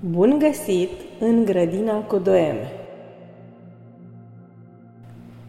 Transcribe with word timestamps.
Bun 0.00 0.38
găsit 0.38 0.90
în 1.20 1.44
grădina 1.44 2.00
cu 2.00 2.18
doeme! 2.18 2.70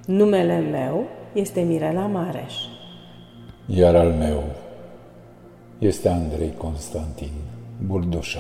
Numele 0.06 0.60
meu 0.60 1.04
este 1.34 1.62
Mirela 1.62 2.06
Mareș. 2.06 2.54
Iar 3.66 3.96
al 3.96 4.12
meu 4.12 4.44
este 5.80 6.10
Andrei 6.10 6.54
Constantin 6.58 7.32
Burdușa. 7.86 8.40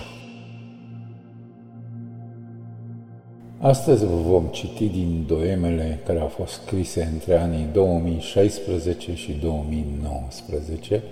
Astăzi 3.59 4.05
vă 4.05 4.16
vom 4.16 4.45
citi 4.45 4.88
din 4.89 5.23
doemele 5.27 5.99
care 6.05 6.20
au 6.20 6.27
fost 6.27 6.53
scrise 6.53 7.09
între 7.13 7.38
anii 7.38 7.67
2016 7.73 9.16
și 9.16 9.31
2019 9.31 11.03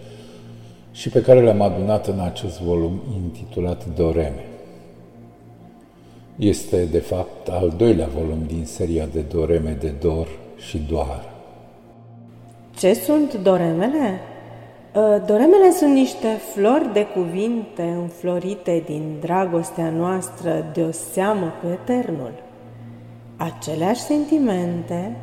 și 0.91 1.09
pe 1.09 1.21
care 1.21 1.41
le-am 1.41 1.61
adunat 1.61 2.07
în 2.07 2.19
acest 2.19 2.61
volum 2.61 3.01
intitulat 3.15 3.85
Doreme. 3.95 4.45
Este, 6.35 6.85
de 6.85 6.99
fapt, 6.99 7.47
al 7.47 7.73
doilea 7.77 8.07
volum 8.07 8.43
din 8.47 8.65
seria 8.65 9.05
de 9.13 9.19
doreme 9.19 9.77
de 9.79 9.93
dor 10.01 10.27
și 10.57 10.77
doar. 10.89 11.33
Ce 12.77 12.93
sunt 12.93 13.33
doremele? 13.33 14.19
Ă, 14.95 15.23
doremele 15.25 15.71
sunt 15.71 15.93
niște 15.93 16.27
flori 16.53 16.93
de 16.93 17.05
cuvinte 17.05 17.81
înflorite 17.81 18.83
din 18.85 19.17
dragostea 19.19 19.89
noastră 19.89 20.71
de 20.73 20.81
o 20.81 20.91
seamă 20.91 21.53
cu 21.61 21.67
Eternul. 21.67 22.33
Aceleași 23.37 24.01
sentimente, 24.01 25.15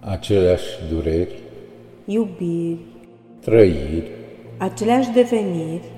Aceleași 0.00 0.66
dureri, 0.90 1.38
iubiri, 2.04 2.78
trăiri, 3.40 4.10
aceleași 4.58 5.10
deveniri, 5.10 5.90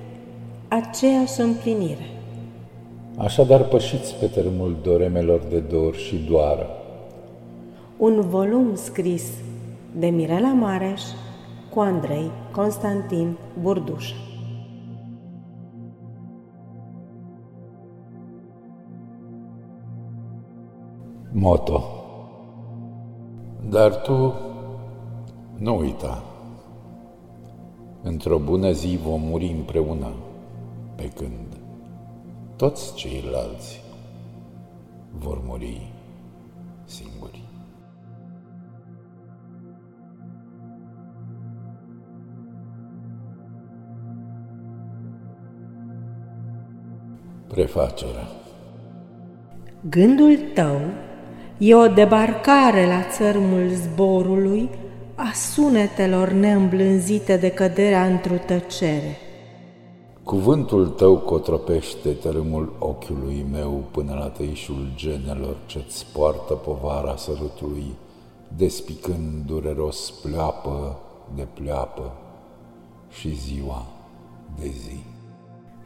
aceeași 0.68 1.40
împlinire. 1.40 2.17
Așadar 3.18 3.62
pășiți 3.64 4.14
pe 4.14 4.26
tărâmul 4.26 4.76
doremelor 4.82 5.40
de 5.48 5.58
dor 5.58 5.94
și 5.94 6.16
doară. 6.16 6.66
Un 7.96 8.20
volum 8.20 8.74
scris 8.74 9.30
de 9.96 10.06
Mirela 10.06 10.52
Mareș 10.52 11.02
cu 11.74 11.80
Andrei 11.80 12.30
Constantin 12.52 13.38
Burduș. 13.62 14.12
Moto 21.32 21.82
Dar 23.68 24.00
tu 24.00 24.34
nu 25.58 25.78
uita. 25.78 26.22
Într-o 28.02 28.38
bună 28.38 28.70
zi 28.70 28.98
vom 29.02 29.20
muri 29.20 29.54
împreună, 29.56 30.12
pe 30.94 31.08
când 31.14 31.57
toți 32.58 32.94
ceilalți 32.94 33.80
vor 35.18 35.40
muri 35.44 35.92
singuri. 36.84 37.42
Prefacerea 47.46 48.28
Gândul 49.88 50.38
tău 50.54 50.80
e 51.58 51.74
o 51.74 51.86
debarcare 51.86 52.86
la 52.86 53.02
țărmul 53.10 53.68
zborului 53.68 54.70
a 55.14 55.32
sunetelor 55.32 56.28
neîmblânzite 56.28 57.36
de 57.36 57.50
căderea 57.50 58.06
într-o 58.06 58.36
tăcere. 58.46 59.27
Cuvântul 60.28 60.86
tău 60.86 61.16
cotropește 61.16 62.08
tărâmul 62.08 62.72
ochiului 62.78 63.46
meu 63.52 63.84
până 63.90 64.14
la 64.18 64.26
tăișul 64.26 64.92
genelor 64.94 65.56
ce-ți 65.66 66.06
poartă 66.12 66.54
povara 66.54 67.16
sărutului, 67.16 67.94
despicând 68.56 69.46
dureros 69.46 70.10
pleoapă 70.10 70.98
de 71.34 71.46
pleoapă 71.54 72.12
și 73.10 73.34
ziua 73.34 73.86
de 74.60 74.66
zi. 74.66 74.98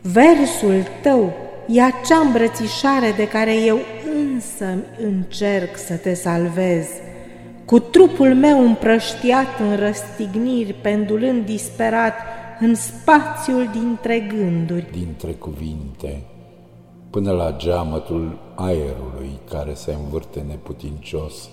Versul 0.03 0.83
tău 1.03 1.33
e 1.69 1.83
acea 1.83 2.19
îmbrățișare 2.19 3.13
de 3.17 3.29
care 3.29 3.55
eu 3.55 3.79
însă 4.15 4.67
încerc 4.99 5.77
să 5.77 5.95
te 5.97 6.15
salvez, 6.15 6.87
cu 7.65 7.79
trupul 7.79 8.35
meu 8.35 8.65
împrăștiat 8.65 9.59
în 9.61 9.77
răstigniri, 9.77 10.73
pendulând 10.73 11.45
disperat 11.45 12.15
în 12.61 12.75
spațiul 12.75 13.69
dintre 13.73 14.21
gânduri. 14.21 14.91
dintre 14.91 15.33
cuvinte, 15.33 16.23
până 17.11 17.31
la 17.31 17.57
geamătul 17.57 18.39
aerului 18.55 19.39
care 19.51 19.75
se 19.75 19.93
învârte 19.93 20.41
neputincios 20.41 21.49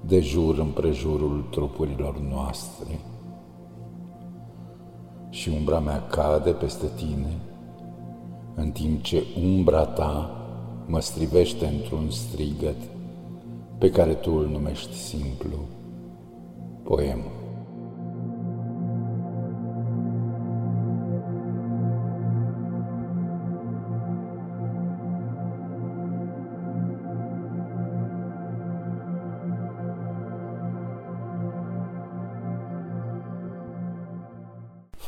de 0.00 0.20
jur 0.20 0.58
împrejurul 0.58 1.46
trupurilor 1.50 2.18
noastre. 2.18 3.00
Și 5.30 5.48
umbra 5.48 5.78
mea 5.78 6.06
cade 6.06 6.50
peste 6.50 6.86
tine, 6.96 7.36
în 8.54 8.70
timp 8.70 9.02
ce 9.02 9.22
umbra 9.42 9.84
ta 9.84 10.30
mă 10.86 11.00
strivește 11.00 11.66
într-un 11.66 12.10
strigăt 12.10 12.76
pe 13.78 13.90
care 13.90 14.14
tu 14.14 14.32
îl 14.32 14.46
numești 14.46 14.94
simplu 14.94 15.58
poem. 16.82 17.37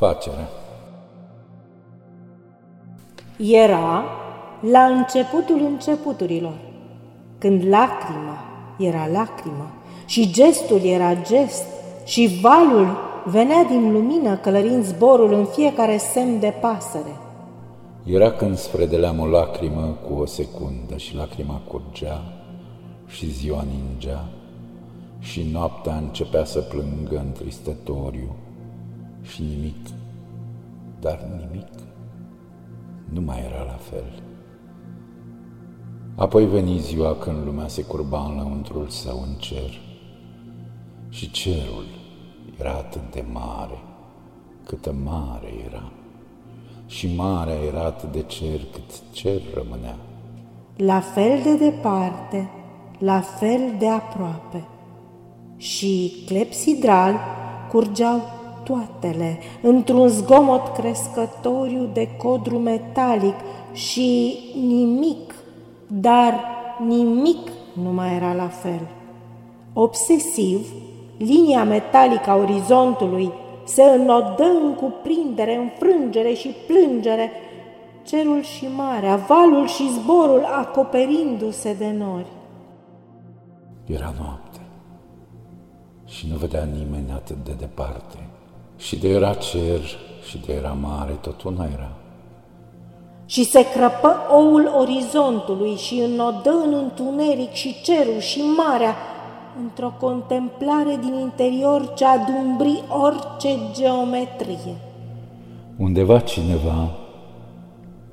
Facerea. 0.01 0.49
Era 3.37 4.03
la 4.71 4.83
începutul 4.83 5.61
începuturilor, 5.61 6.57
când 7.37 7.67
lacrima 7.67 8.37
era 8.79 9.07
lacrimă 9.07 9.71
și 10.05 10.31
gestul 10.31 10.83
era 10.83 11.13
gest 11.13 11.63
și 12.05 12.39
valul 12.41 12.97
venea 13.25 13.63
din 13.63 13.91
lumină 13.91 14.35
călărind 14.35 14.83
zborul 14.83 15.33
în 15.33 15.45
fiecare 15.45 15.97
semn 15.97 16.39
de 16.39 16.53
pasăre. 16.61 17.15
Era 18.05 18.31
când 18.31 18.57
sfredeleam 18.57 19.19
o 19.19 19.25
lacrimă 19.25 19.97
cu 20.07 20.21
o 20.21 20.25
secundă 20.25 20.97
și 20.97 21.15
lacrima 21.15 21.61
curgea 21.67 22.23
și 23.07 23.31
ziua 23.31 23.65
ningea 23.71 24.27
și 25.19 25.49
noaptea 25.51 25.95
începea 25.95 26.45
să 26.45 26.59
plângă 26.59 27.23
întristătoriu 27.25 28.35
și 29.33 29.41
nimic, 29.41 29.87
dar 30.99 31.29
nimic 31.39 31.69
nu 33.09 33.21
mai 33.21 33.39
era 33.45 33.63
la 33.63 33.79
fel. 33.89 34.23
Apoi 36.15 36.45
veni 36.45 36.77
ziua 36.77 37.15
când 37.15 37.45
lumea 37.45 37.67
se 37.67 37.83
curba 37.83 38.25
în 38.25 38.35
lăuntrul 38.35 38.87
său 38.87 39.21
în 39.21 39.33
cer 39.33 39.79
și 41.09 41.31
cerul 41.31 41.85
era 42.59 42.71
atât 42.71 43.11
de 43.11 43.25
mare, 43.31 43.77
câtă 44.63 44.95
mare 45.03 45.47
era 45.65 45.91
și 46.85 47.15
marea 47.15 47.55
era 47.55 47.83
atât 47.83 48.11
de 48.11 48.21
cer 48.21 48.59
cât 48.71 49.11
cer 49.11 49.41
rămânea. 49.53 49.95
La 50.75 50.99
fel 50.99 51.39
de 51.43 51.55
departe, 51.55 52.49
la 52.97 53.19
fel 53.19 53.75
de 53.79 53.87
aproape. 53.87 54.67
Și 55.57 56.23
clepsidral 56.25 57.15
curgeau 57.69 58.21
toatele 58.63 59.39
într-un 59.61 60.07
zgomot 60.07 60.67
crescătoriu 60.67 61.89
de 61.93 62.07
codru 62.17 62.57
metalic 62.57 63.35
și 63.73 64.39
nimic, 64.67 65.35
dar 65.87 66.33
nimic 66.87 67.51
nu 67.83 67.91
mai 67.91 68.15
era 68.15 68.33
la 68.33 68.47
fel. 68.47 68.87
Obsesiv, 69.73 70.67
linia 71.17 71.63
metalică 71.63 72.29
a 72.29 72.35
orizontului 72.35 73.31
se 73.63 73.83
înodă 73.83 74.43
în 74.63 74.73
cuprindere, 74.73 75.55
înfrângere 75.55 76.33
și 76.33 76.55
plângere, 76.67 77.31
cerul 78.03 78.41
și 78.41 78.67
marea, 78.75 79.15
valul 79.15 79.67
și 79.67 79.89
zborul 79.89 80.43
acoperindu-se 80.43 81.73
de 81.73 81.91
nori. 81.97 82.31
Era 83.85 84.13
noapte 84.19 84.59
și 86.05 86.27
nu 86.27 86.35
vedea 86.35 86.63
nimeni 86.63 87.11
atât 87.11 87.35
de 87.43 87.53
departe. 87.59 88.30
Și 88.81 88.95
de 88.97 89.09
era 89.09 89.33
cer 89.33 89.81
și 90.29 90.37
de 90.45 90.53
era 90.53 90.75
mare, 90.81 91.11
tot 91.11 91.41
una 91.41 91.69
era. 91.73 91.91
Și 93.25 93.43
se 93.43 93.65
crăpă 93.73 94.15
oul 94.31 94.71
orizontului 94.79 95.75
și 95.75 95.99
înodă 95.99 96.49
în 96.65 96.73
întuneric 96.73 97.51
și 97.51 97.81
cerul 97.83 98.19
și 98.19 98.39
marea, 98.39 98.95
într-o 99.61 99.93
contemplare 99.99 100.99
din 101.01 101.13
interior 101.13 101.93
ce 101.93 102.05
adumbri 102.05 102.83
orice 102.89 103.57
geometrie. 103.73 104.75
Undeva 105.77 106.19
cineva 106.19 106.89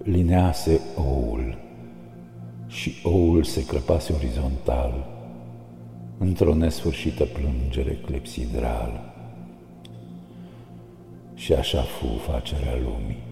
linease 0.03 0.81
oul 0.97 1.59
și 2.67 2.93
oul 3.05 3.44
se 3.44 3.64
crăpase 3.64 4.12
orizontal 4.12 5.06
într-o 6.19 6.55
nesfârșită 6.55 7.25
plângere 7.25 7.99
clepsidrală. 8.06 9.00
Și 11.38 11.52
așa 11.52 11.81
fu 11.82 12.06
facerea 12.06 12.75
lumii, 12.75 13.23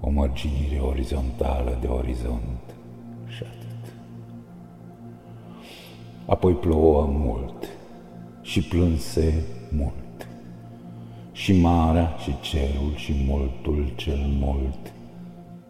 o 0.00 0.10
mărginire 0.10 0.78
orizontală 0.78 1.78
de 1.80 1.86
orizont 1.86 2.74
și 3.26 3.42
atât. 3.42 3.92
Apoi 6.26 6.52
plouă 6.54 7.06
mult 7.06 7.68
și 8.42 8.62
plânse 8.62 9.44
mult, 9.76 10.28
și 11.32 11.60
marea 11.60 12.16
și 12.22 12.34
cerul 12.40 12.92
și 12.94 13.14
multul 13.26 13.92
cel 13.96 14.20
mult. 14.40 14.92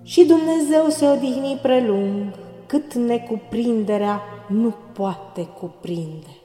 Și 0.03 0.25
Dumnezeu 0.25 0.89
se 0.89 1.07
odihni 1.07 1.59
prelung, 1.63 2.35
cât 2.67 2.95
necuprinderea 2.95 4.21
nu 4.49 4.75
poate 4.93 5.47
cuprinde. 5.47 6.40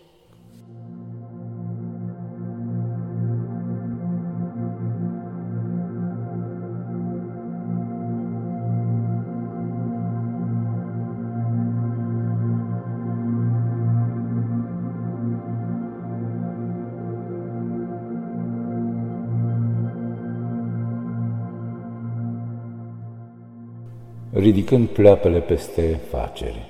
Ridicând 24.35 24.87
pleoapele 24.87 25.39
peste 25.39 25.99
facere. 26.09 26.65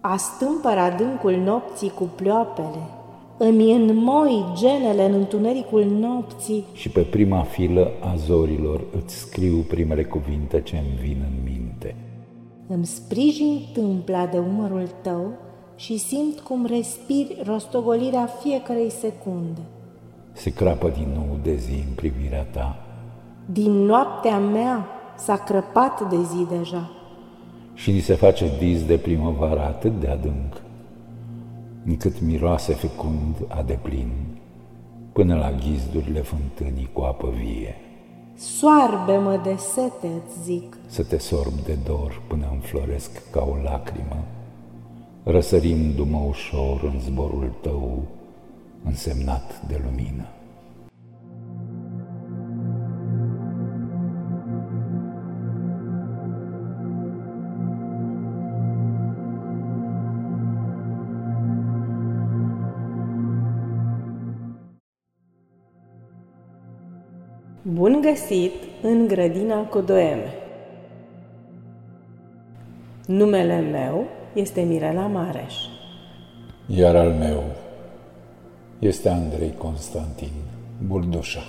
Astâmpăr 0.00 0.78
adâncul 0.78 1.32
nopții 1.32 1.90
cu 1.90 2.10
pleoapele, 2.16 2.88
îmi 3.38 3.72
înmoi 3.72 4.44
genele 4.54 5.04
în 5.04 5.12
întunericul 5.12 5.84
nopții 5.84 6.64
și 6.72 6.88
pe 6.88 7.00
prima 7.00 7.42
filă 7.42 7.90
a 8.00 8.14
zorilor 8.16 8.84
îți 8.96 9.14
scriu 9.14 9.56
primele 9.68 10.04
cuvinte 10.04 10.60
ce 10.60 10.76
îmi 10.76 10.98
vin 11.00 11.16
în 11.20 11.52
minte. 11.52 11.94
Îmi 12.66 12.86
sprijin 12.86 13.60
tâmpla 13.72 14.26
de 14.26 14.38
umărul 14.38 14.88
tău 15.02 15.32
și 15.76 15.98
simt 15.98 16.40
cum 16.40 16.66
respiri 16.66 17.42
rostogolirea 17.44 18.26
fiecarei 18.26 18.90
secunde. 18.90 19.60
Se 20.32 20.50
crapă 20.50 20.88
din 20.88 21.08
nou 21.14 21.38
de 21.42 21.54
zi 21.54 21.72
în 21.88 21.94
privirea 21.94 22.44
ta. 22.44 22.76
Din 23.46 23.72
noaptea 23.72 24.38
mea 24.38 24.86
s-a 25.22 25.36
crăpat 25.36 26.08
de 26.08 26.22
zi 26.22 26.46
deja. 26.58 26.90
Și 27.74 27.90
ni 27.90 28.00
se 28.00 28.14
face 28.14 28.56
dis 28.58 28.84
de 28.84 28.96
primăvară 28.96 29.60
atât 29.60 30.00
de 30.00 30.08
adânc, 30.08 30.62
încât 31.86 32.20
miroase 32.20 32.72
fecund 32.72 33.34
a 33.48 33.62
deplin, 33.62 34.10
până 35.12 35.34
la 35.34 35.52
ghizdurile 35.52 36.20
fântânii 36.20 36.90
cu 36.92 37.00
apă 37.00 37.28
vie. 37.36 37.76
Soarbe-mă 38.36 39.40
de 39.42 39.54
sete, 39.56 40.06
îți 40.06 40.42
zic. 40.42 40.76
Să 40.86 41.04
te 41.04 41.18
sorb 41.18 41.52
de 41.64 41.78
dor 41.84 42.22
până 42.28 42.48
înfloresc 42.52 43.30
ca 43.30 43.48
o 43.50 43.62
lacrimă, 43.62 44.24
răsărindu-mă 45.22 46.24
ușor 46.28 46.80
în 46.82 47.00
zborul 47.00 47.52
tău 47.60 48.02
însemnat 48.84 49.62
de 49.66 49.80
lumină. 49.84 50.26
Bun 67.72 68.00
găsit 68.00 68.52
în 68.82 69.06
grădina 69.06 69.64
Codoeme! 69.64 70.34
Numele 73.06 73.60
meu 73.60 74.04
este 74.34 74.60
Mirela 74.60 75.06
Mareș. 75.06 75.54
Iar 76.66 76.96
al 76.96 77.10
meu 77.10 77.42
este 78.78 79.08
Andrei 79.08 79.54
Constantin 79.58 80.30
Burdușa. 80.86 81.40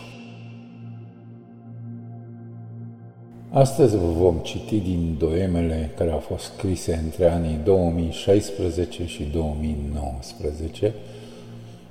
Astăzi 3.49 3.97
vă 3.97 4.11
vom 4.11 4.37
citi 4.37 4.79
din 4.79 5.15
doemele 5.19 5.91
care 5.97 6.11
au 6.11 6.19
fost 6.19 6.43
scrise 6.43 7.01
între 7.03 7.31
anii 7.31 7.59
2016 7.63 9.05
și 9.05 9.23
2019 9.23 10.93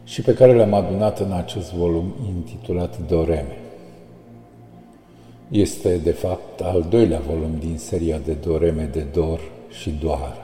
și 0.05 0.23
pe 0.23 0.35
care 0.35 0.55
le-am 0.55 0.75
adunat 0.75 1.21
în 1.21 1.33
acest 1.33 1.73
volum 1.73 2.15
intitulat 2.29 3.07
Doreme. 3.07 3.62
Este, 5.53 5.97
de 5.97 6.11
fapt, 6.11 6.61
al 6.61 6.87
doilea 6.89 7.21
volum 7.29 7.57
din 7.59 7.79
seria 7.79 8.19
de 8.25 8.33
doreme 8.33 8.89
de 8.93 9.07
dor 9.13 9.41
și 9.69 9.91
doar. 10.03 10.37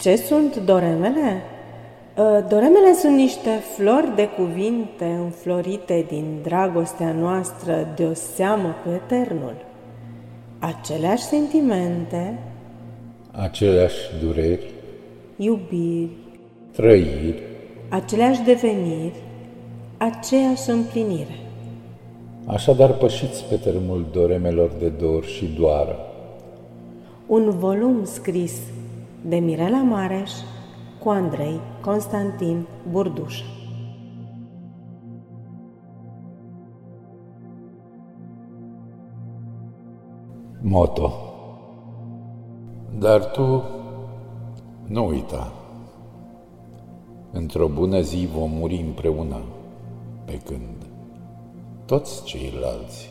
Ce 0.00 0.16
sunt 0.16 0.56
doremele? 0.56 1.42
Ă, 2.18 2.44
doremele 2.48 2.92
sunt 2.92 3.16
niște 3.16 3.50
flori 3.76 4.14
de 4.14 4.28
cuvinte 4.28 5.04
înflorite 5.04 6.04
din 6.08 6.38
dragostea 6.42 7.12
noastră 7.12 7.92
de 7.96 8.04
o 8.04 8.12
seamă 8.12 8.76
cu 8.84 8.90
Eternul. 8.90 9.54
Aceleași 10.58 11.22
sentimente, 11.22 12.38
aceleași 13.30 13.98
dureri, 14.24 14.70
iubiri, 15.36 16.10
trăiri, 16.72 17.42
aceleași 17.88 18.42
deveniri, 18.42 19.22
aceeași 19.96 20.70
împlinire. 20.70 21.36
Așadar 22.46 22.92
pășiți 22.92 23.44
pe 23.44 23.56
tărâmul 23.56 24.06
doremelor 24.12 24.70
de 24.78 24.88
dor 24.88 25.24
și 25.24 25.46
doară. 25.46 25.96
Un 27.26 27.50
volum 27.50 28.04
scris 28.04 28.60
de 29.24 29.36
Mirela 29.36 29.82
Mareș 29.82 30.30
cu 31.02 31.08
Andrei 31.08 31.60
Constantin 31.80 32.66
Burduș. 32.90 33.40
Moto 40.60 41.12
Dar 42.98 43.30
tu 43.30 43.62
nu 44.86 45.06
uita. 45.06 45.52
Într-o 47.32 47.66
bună 47.66 48.00
zi 48.00 48.28
vom 48.34 48.50
muri 48.50 48.84
împreună, 48.86 49.42
pe 50.24 50.40
când 50.44 50.91
toți 51.92 52.24
ceilalți 52.24 53.10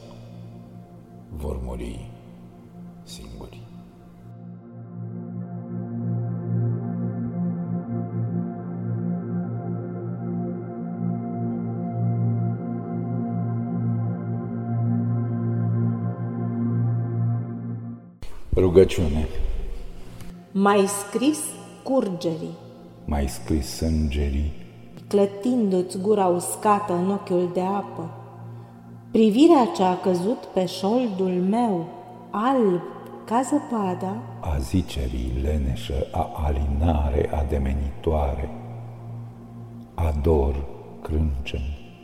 vor 1.30 1.60
muri 1.64 2.10
singuri. 3.04 3.62
Rugăciune. 18.56 19.28
Mai 20.52 20.86
scris 20.88 21.40
curgerii. 21.84 22.58
Mai 23.06 23.28
scris 23.28 23.68
sângerii. 23.68 24.52
Clătindu-ți 25.08 25.98
gura 25.98 26.26
uscată 26.26 26.94
în 26.94 27.12
ochiul 27.12 27.50
de 27.54 27.62
apă 27.62 28.21
Privirea 29.12 29.66
ce 29.76 29.84
a 29.84 29.98
căzut 29.98 30.38
pe 30.38 30.66
șoldul 30.66 31.44
meu, 31.50 31.86
alb 32.30 32.82
ca 33.26 33.42
zăpada, 33.42 34.16
a 34.40 34.58
zicerii 34.60 35.34
leneșă, 35.44 36.08
a 36.12 36.30
alinare 36.46 37.30
ademenitoare, 37.34 38.50
a 39.96 40.14
dor 40.22 40.56
crâncen. 41.02 41.60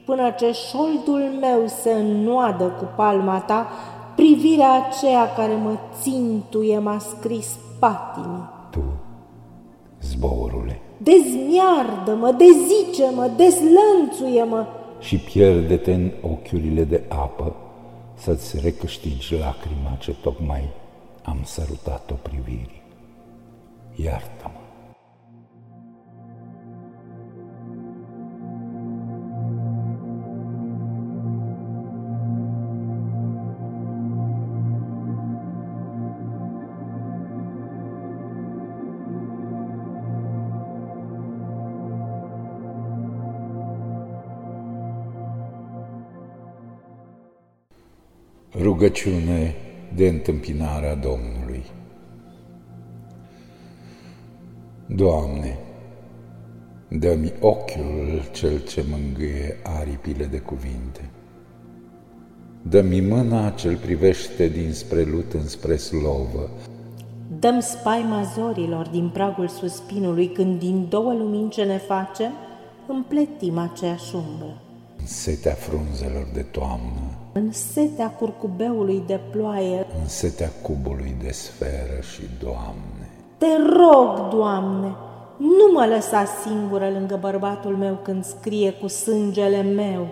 Până 0.05 0.29
ce 0.29 0.51
șoldul 0.51 1.37
meu 1.39 1.67
se 1.67 1.91
înnoadă 1.91 2.63
cu 2.63 2.87
palma 2.95 3.39
ta, 3.39 3.67
privirea 4.15 4.87
aceea 4.87 5.33
care 5.33 5.55
mă 5.55 5.77
țintuie 6.01 6.79
m-a 6.79 6.97
scris 6.99 7.57
patimii. 7.79 8.49
Tu, 8.69 8.83
zborule. 10.01 10.81
Dezmiardă-mă, 10.97 12.31
dezice-mă, 12.31 13.29
dezlănțuie-mă, 13.35 14.65
și 14.99 15.17
pierde-te 15.17 15.93
în 15.93 16.11
ochiurile 16.21 16.83
de 16.83 17.01
apă 17.07 17.55
să-ți 18.13 18.59
recâștigi 18.59 19.35
lacrima 19.35 19.97
ce 19.99 20.15
tocmai 20.21 20.69
am 21.23 21.41
sărutat-o 21.43 22.13
privirii. 22.13 22.81
Iartă-mă! 23.95 24.66
Rugăciune 48.67 49.55
de 49.95 50.07
întâmpinarea 50.07 50.95
Domnului. 50.95 51.63
Doamne, 54.85 55.57
dă-mi 56.87 57.33
ochiul 57.39 58.21
cel 58.31 58.59
ce 58.59 58.85
mângâie 58.89 59.59
aripile 59.63 60.25
de 60.25 60.37
cuvinte. 60.37 61.09
Dă-mi 62.61 63.01
mâna 63.01 63.49
ce 63.49 63.77
privește 63.81 64.47
dinspre 64.47 65.03
lut 65.03 65.33
înspre 65.33 65.75
slovă. 65.75 66.49
Dăm 67.39 67.59
spaima 67.59 68.23
zorilor 68.35 68.87
din 68.87 69.09
pragul 69.09 69.47
suspinului 69.47 70.27
când 70.27 70.59
din 70.59 70.87
două 70.89 71.13
lumini 71.13 71.49
ce 71.49 71.63
ne 71.63 71.77
facem, 71.77 72.31
împletim 72.87 73.57
aceeași 73.57 74.15
umbră. 74.15 74.61
În 74.97 75.05
setea 75.05 75.53
frunzelor 75.53 76.27
de 76.33 76.41
toamnă, 76.41 77.16
în 77.37 77.51
setea 77.51 78.09
curcubeului 78.09 79.03
de 79.07 79.19
ploaie, 79.31 79.87
în 80.01 80.07
setea 80.07 80.49
cubului 80.61 81.15
de 81.23 81.31
sferă 81.31 82.01
și, 82.13 82.21
Doamne, 82.43 83.09
Te 83.37 83.45
rog, 83.77 84.29
Doamne, 84.29 84.95
nu 85.37 85.71
mă 85.73 85.85
lăsa 85.85 86.25
singură 86.43 86.89
lângă 86.89 87.17
bărbatul 87.21 87.75
meu 87.75 87.99
când 88.03 88.25
scrie 88.25 88.71
cu 88.71 88.87
sângele 88.87 89.61
meu, 89.61 90.07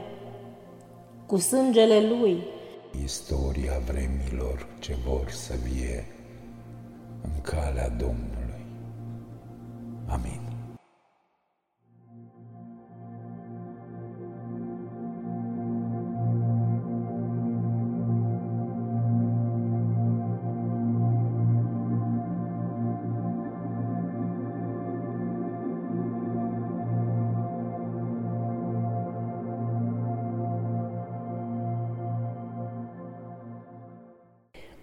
cu 1.25 1.38
sângele 1.38 2.00
lui. 2.20 2.44
Istoria 3.03 3.82
vremilor 3.86 4.67
ce 4.79 4.96
vor 5.08 5.29
să 5.29 5.53
vie 5.63 6.05
în 7.22 7.41
calea 7.41 7.89
Domnului. 7.89 8.65
Amin. 10.08 10.44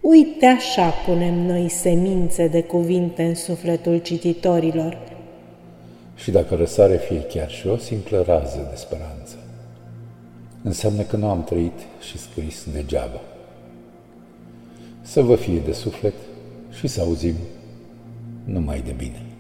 Uite 0.03 0.47
așa 0.47 0.89
punem 0.89 1.35
noi 1.35 1.69
semințe 1.69 2.49
de 2.49 2.63
cuvinte 2.63 3.23
în 3.23 3.35
sufletul 3.35 3.99
cititorilor. 3.99 4.99
Și 6.15 6.31
dacă 6.31 6.55
răsare 6.55 6.97
fie 6.97 7.21
chiar 7.21 7.51
și 7.51 7.67
o 7.67 7.77
simplă 7.77 8.23
rază 8.27 8.69
de 8.71 8.77
speranță, 8.77 9.37
înseamnă 10.63 11.03
că 11.03 11.17
nu 11.17 11.29
am 11.29 11.45
trăit 11.45 11.79
și 12.01 12.19
scris 12.19 12.67
degeaba. 12.73 13.21
Să 15.03 15.23
vă 15.23 15.37
fie 15.37 15.59
de 15.59 15.73
suflet 15.73 16.15
și 16.71 16.87
să 16.87 17.01
auzim 17.01 17.35
numai 18.45 18.81
de 18.81 18.95
bine. 18.97 19.32